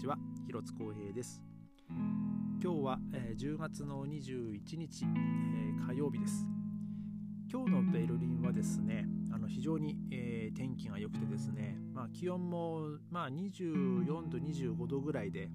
[0.00, 1.42] ちは広津光平です。
[2.62, 6.46] 今日は、えー、10月の21日、えー、火曜日です。
[7.52, 15.50] 今日のベルリンはですねあの非常に、えー、天気が良くてですね、まあ、気温も、まあ、24度25度ぐらいで、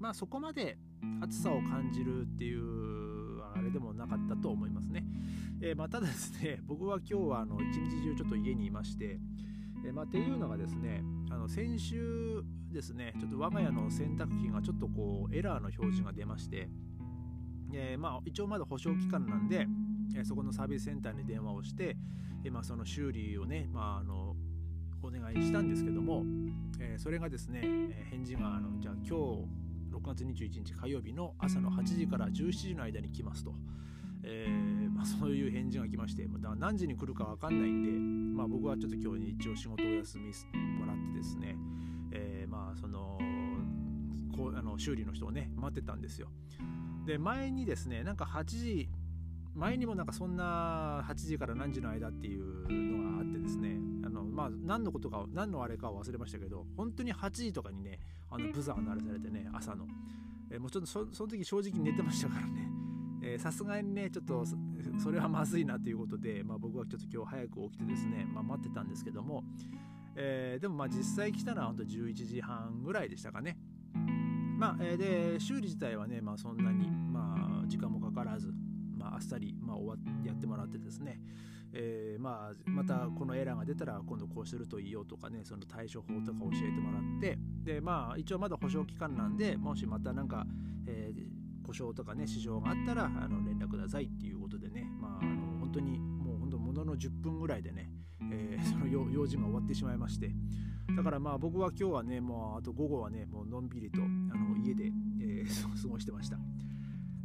[0.00, 0.78] まあ、そこまで
[1.20, 5.04] 暑さを感じるっていうあれでもなかったと思いますね、
[5.62, 9.20] えまあ、ただですね 僕は今日はあの一日中ちょっと家にいまして
[9.86, 12.42] えまあ、っていうのがですねあの先週
[12.76, 16.68] ですねちょっと我が家の洗濯機がちょっとこうエラーの表示が出まして、
[17.72, 19.66] えー、まあ、一応まだ保証期間なんで、
[20.14, 21.96] えそこのサービスセンターに電話をして、
[22.44, 24.36] えまあ、その修理をね、まあ、あの
[25.02, 26.24] お願いしたんですけども、
[26.78, 33.54] えそれがですね、え返事があのじゃあ今日6月21日火曜日の朝の8時から17時の間に来ますと。
[34.22, 37.82] えー、まあ、そういう返事が来ましてだ何時に来るか分かんないん
[38.34, 40.32] で、まあ、僕はちょっと今日一応仕事を休み
[40.80, 41.56] もらってですね、
[42.12, 43.18] えー、まあその
[44.36, 46.28] こうあの修理の人をね待ってたんですよ。
[47.06, 48.88] で前にですねなんか8時
[49.54, 57.98] 前にもなんかそんな8時から何時の間っていうのがあってですねあのまあ何のことか何のあれかを忘れましたけど本当に8時とかにね
[58.30, 59.86] あのブザー鳴らされてね朝の、
[60.50, 62.76] えー、もうちょっとその時正直寝てましたからね。
[63.38, 64.44] さすがにねちょっと
[65.02, 69.42] それはまずいなということで、まあ、僕はちょっと今日早く起きてですね、まあ、待ってたんですけども、
[70.16, 73.58] えー、でもまあ実際来たのは本当11時半ぐらいでしたかね。
[74.58, 74.96] まあ、えー、
[75.34, 78.50] で修理自体はね、まあ、そんなに、まあ、時間もかからず、
[78.96, 81.20] まあ、あっさり、まあ、終わやってもらってですね、
[81.74, 87.38] えー、まあ、またこのエラーが出たら今度こうするといいよとかねその対処法とか教えてもらって。
[87.62, 90.46] でまあ一応まだ保証期間なんでもしまたなんか、
[90.86, 97.90] えー故障とかね支障があったらあの連絡くださいっていうことでね、まあ、あの本当にもう本当ものの10分ぐらいでね、
[98.32, 100.30] えー、その用事が終わってしまいまして。
[100.96, 106.38] だからまあ僕は今日はねもうあと午後はねもうのんびりとあの家で、えー、過ごしてました。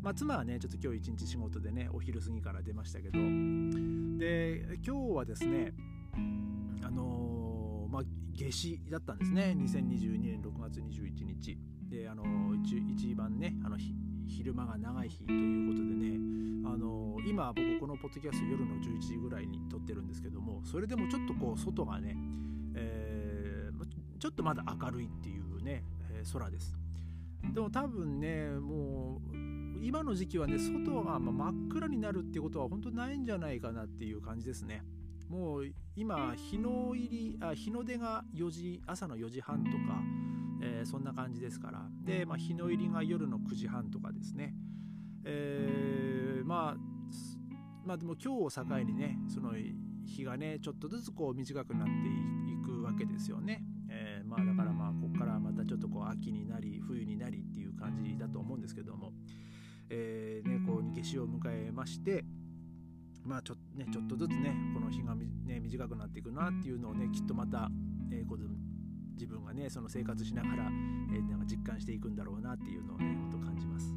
[0.00, 3.18] まあ、妻はねちょっと今日一日仕事でねお昼過ぎから出ましたけど。
[3.18, 5.72] で今日はですね
[6.82, 8.02] あのー、まあ
[8.32, 9.56] 夏至だったんですね。
[9.58, 11.58] 2022年6月21日。
[11.90, 13.94] であのー、一番ねあの日
[14.28, 16.18] 昼間が長い日ということでね
[16.64, 22.16] あの今僕このポッドキャスト夜の11時ぐらいに撮ってるんですけどもそれでもちょっとこう外がね、
[22.74, 26.76] えー、ちょっとまだ明るいっていうね、え、空です。
[27.52, 34.82] でも多分ねもう今の時期はね外が真っ暗になるってことは本当ないんじゃないかなっていう感じですね。
[35.28, 35.66] もう
[35.96, 40.02] 今日の入りあ日の出が4時朝の4時半とか
[40.60, 41.86] えー、そんな感じですから。
[42.04, 44.54] で、まあ、日の入りが夜の9時半とかですね、
[45.24, 46.76] えー、まあ
[47.84, 49.52] まあでも今日を境にねその
[50.04, 59.12] 日がねちょっとずつこう短くなっていくわけですよね、えー、まあだからまあここからまたちょっとこう秋になり冬になりっていう感じだと思うんですけども、
[59.90, 62.24] えー、ねこう夏至を迎えまして
[63.28, 67.68] まあちょ,、ね、ちょっとずつねこの日が、ね、短くなっていくなっていうのをねきっとまた、
[68.10, 68.36] えー、こ
[69.18, 70.64] 自分がねその生活しながら、
[71.12, 73.94] えー、なんか実感していくんだろうなっていうのをねほんと感じます。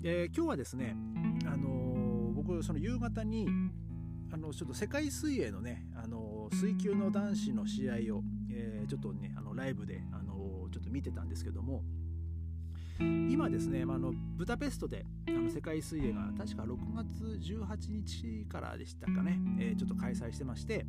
[0.00, 0.96] で今日はですね、
[1.44, 3.48] あのー、僕その夕方に
[4.30, 11.82] あのちょっと世界水泳のね、あの水球の男子の試合を、えー、ちょっとねあのライブで、あのちょっと見てたんですけども
[13.00, 20.86] 今ですね、まあ、のブダペストであの世界水泳が確か6月18日からでしたかね、えー、ちょっと開催してまして。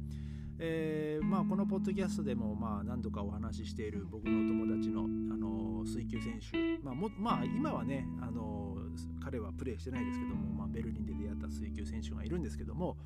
[0.62, 8.75] えー、まあ、このポッドキャストでもまあ何度かお話ししている僕の友達の、あの水球選手、まあもまあ、今はね、あの
[9.24, 12.98] 彼はプレーしてないですけども、まあ、ベルリンで出会った水球選手がいるんですけども、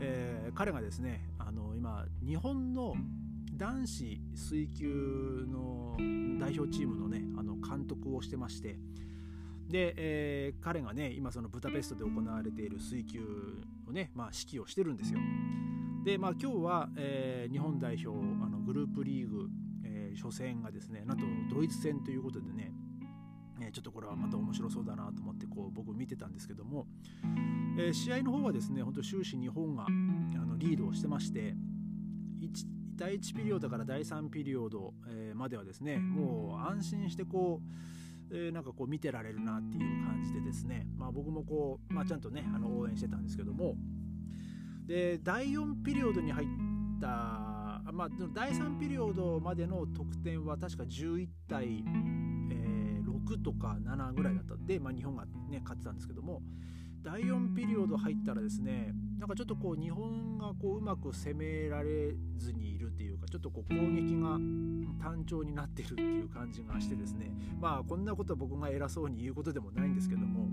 [0.00, 2.94] えー、彼がですねあの今日本の
[3.56, 5.96] 男子水球の
[6.40, 8.78] 代表チームのねあの監督をしてまして
[9.68, 13.20] で、えー、彼がね今そのブダペストで行われている水球
[13.88, 15.20] をね、まあ、指揮をしてるんですよ。
[16.04, 19.48] で、まあ、今日は、えー、日本代表あのグループリーグ、
[19.84, 21.24] えー、初戦がですねなんと
[21.54, 22.72] ドイツ戦ということでね、
[23.72, 26.86] ちょっとこれはまた面白そうだなと思ってこう僕見てたんですけども、
[27.78, 31.54] えー、試合の方はですね本当終始日本があのリードをしてまして
[32.96, 38.02] 第1ピリオドから第3ピリオド、えー、まではですねもう安心してこう
[38.34, 43.76] えー、なんかこう見てられるなっていう感じでですね、まあ、僕もこう、まあ、ちゃんとねあの応援してたんですけども、
[44.86, 46.46] で第4ピリオドに入っ
[46.98, 47.52] た
[47.92, 51.84] まあ、第3ピリオドまでの得点は確か11対、
[52.50, 56.40] えー、6とか7ぐらいだったんで、まあ、日本が、ね、勝ってたんですけども
[57.02, 64.38] 第4ピリオド入ったらですねなんかちょっとこう日本がこううまく攻められずにいるっていうかちょっとこう攻撃が
[65.02, 70.48] 単調になってるっていう感じがしてですねまあこんなこと僕が偉そうに言うことでもないんですけども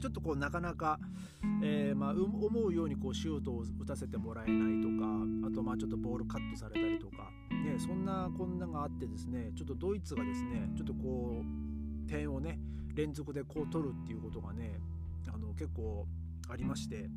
[0.00, 0.98] ちょっとこうなかなか、
[1.62, 11.42] えー、まあ、思うようにこうシュートを打たせてもらえないとかあとまあちょっとボールカットされたりとか、ね、そんなこんながあってですねちょっとドイツがですねちょっとこ
[12.06, 12.58] う点をね
[12.94, 14.78] 連続でこう取るっていうことがね
[15.32, 16.06] あの結構
[16.48, 17.08] ありまして。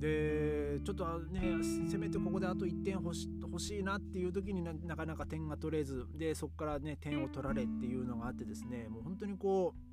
[0.00, 1.42] でちょっとね
[1.90, 9.90] せめてここであと1点欲し欲しいなっていう時になかなか点が取れずでそこからね点を取られっていうのがあってですねもう本当にこう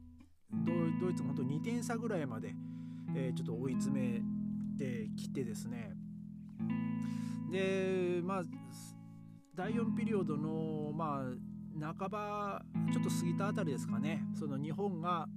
[1.01, 2.55] ドイツも本当2点差ぐらいまで、
[3.17, 4.21] えー、ちょっと追い詰め
[4.77, 5.91] てきてですね。
[7.51, 8.43] でまあ
[9.55, 11.47] 第4ピリオドのまあ
[11.79, 12.61] 半ば
[12.91, 14.23] ちょっと過ぎたあたりですかね。
[14.33, 15.27] その日本が、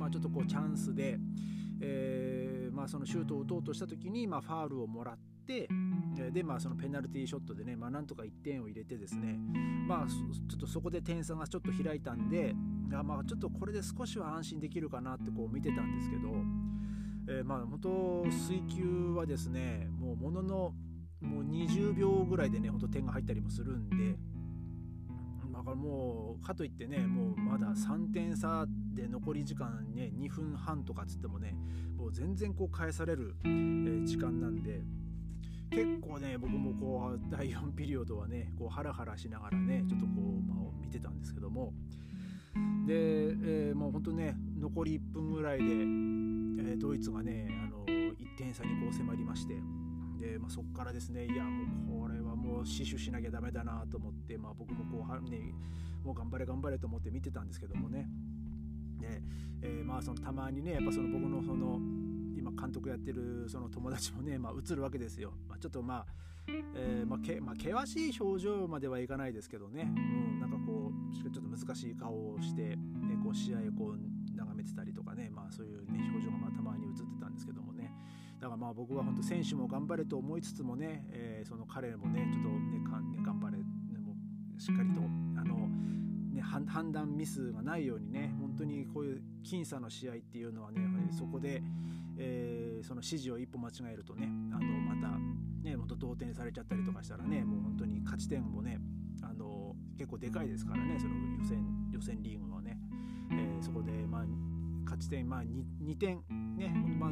[0.00, 1.18] まあ、ちょっとこうチャンスで、
[1.82, 5.68] えーまあ、そのシュートを打とうとした時に、まあ、ファールをもらって
[6.32, 9.38] で、まあ、そのペナルティーショットでね、まあ、なんとか1点を入れてですね、
[9.86, 12.54] まあ、ちょっとそこで点差がちょっと開いたんで、
[12.90, 16.28] やまあちょっとこれで少しは安心できるかなってこう見てたんですけど、
[17.28, 20.74] えー、まあ本当水球はですねもうものの
[21.20, 24.16] もう20秒ぐらいでねほんと点が入ったりもするんで
[25.60, 28.64] だからもうかといってねもうまだ3点差
[28.94, 31.54] で残り時間ね2分半とかっつってもね
[31.98, 34.80] もう全然こう返される、えー、時間なんで
[35.70, 41.74] 結構ね僕もこう第4ピリオドはねこうハラハラしながらねちょっとこう、まあ、見てたんですけども。
[42.86, 49.54] で、えー、もう本当ね残り1分ぐらいで、えー、ドイツがねあの1点差にこう迫りまして。
[50.20, 55.54] で、まあ、そこからですねいやもうこれはもう死守しなきゃダメだなと思って、まあ、僕もこう、ね、
[56.04, 58.06] もう頑張れ頑張れと思って見てたんですけどもね。
[59.00, 59.22] で、
[59.62, 61.78] えー、まあそのたまにねやっぱその僕のその
[62.36, 66.06] 今監督やってるその友達もね、まあ、映るわけですよ、まあ、ちょっとまあ、
[66.74, 72.76] えー、まあけまあ、険しい表情まではいかないですけどね、うん、なんかこうちょっと難しい顔をして、ね、
[73.22, 77.92] こう試合をこう眺めてたりとかね、まあ、そういう、ね、表情がまあたまに映ってたんですけどもね。
[78.40, 83.64] だからまあ僕は本当選手も頑張れと思いつつもね、えー、その彼もねちょっとねかんね頑張れ、ね、
[83.98, 84.14] も
[84.58, 85.02] しっかりと
[85.38, 85.68] あの、
[86.32, 91.62] ね、判断ミスがないようにね本当にこういう僅差の試合っていうのはねそこで、
[92.16, 95.18] えー、その指示を一歩間違えるとねあのまた
[95.62, 98.78] ねもっと同点されちゃったりとかしたらねもう本当に勝ち点もね
[99.20, 102.78] あの結構でかいですからねその予選予選リーグはね、
[103.32, 104.24] え、そこでまあ
[104.84, 106.22] 勝ち点、まあ2、2, 点
[106.56, 106.68] ね、
[106.98, 107.10] まあ、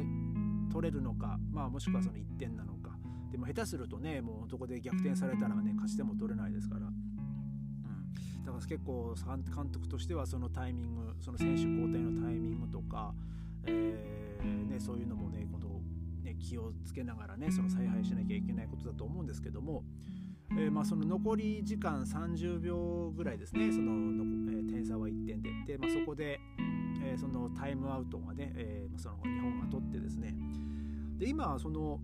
[0.71, 2.97] 取れるのか、まあ、もしくはその1点なのか。
[3.31, 6.87] でも下手するとねもうそこで逆転されたらね勝ち点も取れないですから。
[6.87, 8.45] うん。
[8.45, 9.15] だから結構
[9.55, 13.13] 監督としてはそのタイミングその選手交代のタイミングとか、
[13.65, 15.67] えーね、そういうのもね今度
[16.23, 19.83] ね気をつけながらねその采配しなきゃいけないことだと思うんですけども、
[20.51, 23.71] えー、まあその残り時間30秒ぐらいですね。
[23.71, 25.49] そのの、えー、点差は1点で。
[25.65, 26.39] で、まあ、そこで、
[27.03, 30.35] えー、そのタイムアウトがね、えー、その日本が取ってですね。
[31.17, 31.99] で今その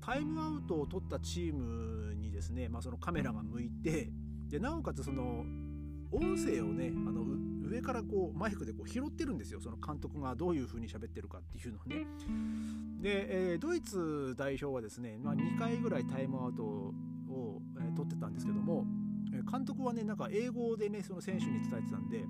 [0.00, 4.10] タイムアウトを取ったチームにですね、まあ、そのカメラが向いて
[4.48, 5.44] でなおかつその
[6.12, 7.24] 音声をねあの
[7.68, 9.60] 上からこうマイクでこう拾ってるんですよ。
[9.60, 12.06] その監督がどういう風に喋ってるかっていうのをね。
[13.00, 16.94] で、えー、ドイツ代表はですね、まあ、2回ぐらいタイムアウトを、
[17.78, 18.84] えー、取ってたんですけども
[19.50, 22.24] 監督はねなんか英語でねその選手に伝えてたんで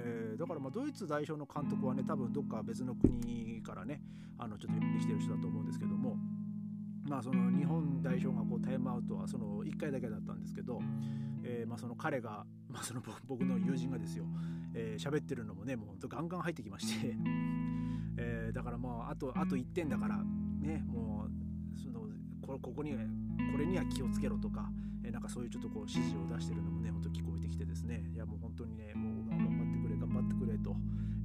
[0.00, 4.00] えー、だからまあドイツ代表の監督はね多分どっか別の国からね
[4.38, 6.16] あのちょっと寄ってきてる人だと思うんですけども
[7.08, 10.80] まあその日本代表がこうタイムアウトはその1回だけだったんですけど、
[11.42, 14.24] えー、まあその彼が、まあ、その僕の友人がですよ
[14.74, 17.16] 喋、えー、ってるのもねもうほんとガンガン入ってきまして
[18.20, 22.07] えー、だからもうあとあと1点だからねもうその
[22.48, 22.92] こここに
[23.52, 24.70] これには気をつけろとか、
[25.04, 30.74] えー、なんかそういうちょっとこう指示を出してるのもねほんと聞こえてきてですねいやもう本当にねもう頑張ってくれ頑張ってくれと、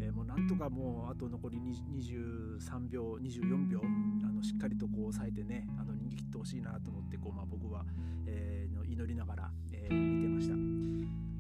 [0.02, 3.80] えー、もうなんとかもうあと残り23秒24秒
[4.28, 7.86] あのしっかりとこう抑えてねあの逃げ切ってほしいなと思ってこう、まあ、僕は、
[8.28, 10.56] えー、の祈りながら、えー、見てました。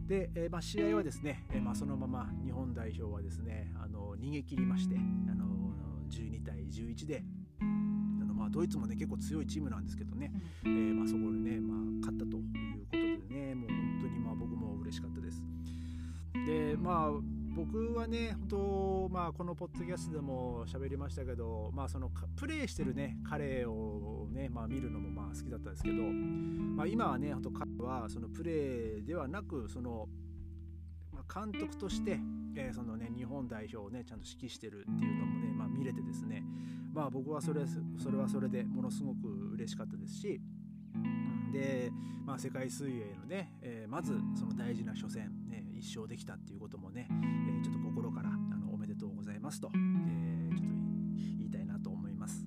[0.07, 5.45] で、えーまあ、試合はですね、えーまあ、そのまま日本代表はですねあの逃げ切りましてあの
[6.09, 7.23] 12対11で、
[8.53, 10.31] ドイツもね結構強いチームなんですけどね、
[10.63, 15.43] えーまあ、そこでね、まあ、勝ったということでねもう本当にまあ僕も嬉しかったです。
[16.45, 17.11] でまあ
[17.55, 30.07] 僕はね本当まあこのポッドキャストでも喋りましたけどまあそのプレーしてるね彼をねまあ見るのもまあ好きだったんですけど、まあ、今はね本当彼はそのプレーではなくその
[31.33, 32.19] 監督として、
[32.55, 35.52] えー、そのね日本代表をねちゃんと指揮してるっていうのもね、まあ、
[35.83, 36.41] 見れてですね
[36.93, 37.61] まあ僕はそれ
[38.01, 40.39] それはそれでものすごく嬉しかったですし
[41.51, 41.91] で、
[42.25, 50.67] まあ、世界水泳のね、えー、まずその大事な初戦、ね、一勝できたっていうこともね、えー、ちょっと心からあのおめでとうございますと、えー、ちょっと
[51.37, 52.45] 言いたいなと思います。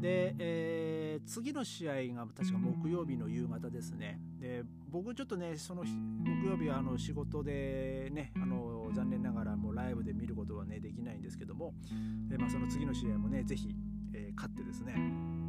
[0.00, 0.91] で、え、
[1.26, 4.20] 次の試合が確か木曜日の夕方ですね。
[4.40, 11.74] で僕ちょっとねその木曜日はあの仕事でねあの残念ながらもうライブで見ることはねできないんですけども、
[12.28, 13.74] でまあ、その次の試合もねぜひ、
[14.14, 14.94] えー、勝ってですね。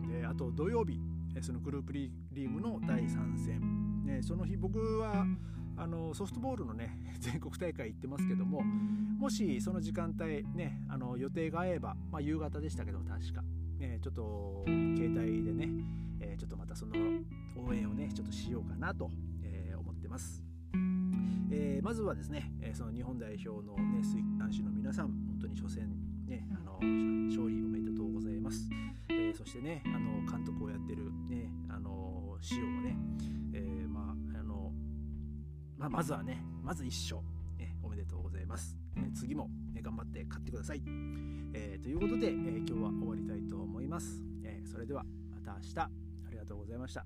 [0.08, 1.00] であと土曜日
[1.42, 5.26] そのグループリーグの第3戦、ね、その日僕は
[5.76, 13.44] あのソフトボールのね 全国大会行ってますけどももしその時間帯ねあの予定が合えば、まあ、夕方でしたけど確か、
[13.88, 15.68] ね、ちょっと携帯でね、
[16.22, 16.94] えー、ちょっとまたその
[17.58, 19.10] 応援をねちょっとしようかなと、
[19.44, 20.42] え、思ってます。
[21.52, 25.90] えー、まずはですね、えその日本代表の、ね、水男子の皆さん本当に初戦、
[26.26, 26.80] ね、あの
[27.28, 28.70] 勝利おめでとうございます。
[29.10, 32.98] えそしてねあの監督をやってる、ね、あの塩をね、
[33.54, 34.72] えまああの
[35.78, 37.22] まあ、まずはねまず1勝、
[37.84, 38.78] おめでとうございます。
[38.98, 40.82] え次も、ね、頑張って買ってください。
[41.54, 44.24] えということで、え今日は終わりたいと思います。
[44.44, 45.90] えそれではまた明日あ
[46.32, 47.06] りがとうございました。